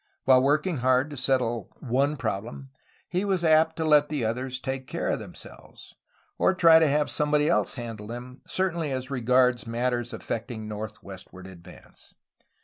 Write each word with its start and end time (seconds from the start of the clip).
While 0.23 0.41
working 0.41 0.77
hard 0.77 1.11
to 1.11 1.15
settle 1.15 1.71
some 1.79 1.89
one 1.89 2.17
problem, 2.17 2.71
he 3.07 3.23
was 3.23 3.43
apt 3.45 3.75
to 3.75 3.85
let 3.85 4.09
the 4.09 4.25
others 4.25 4.59
take 4.59 4.87
care 4.87 5.09
of 5.09 5.19
themselves, 5.19 5.93
or 6.39 6.55
try 6.55 6.79
to 6.79 6.87
have 6.87 7.07
somebody 7.11 7.47
else 7.47 7.75
handle 7.75 8.07
them, 8.07 8.41
certainly 8.47 8.91
as 8.91 9.11
regards 9.11 9.67
matters 9.67 10.11
affectiag 10.11 10.61
northwestward 10.61 11.45
advance. 11.45 12.15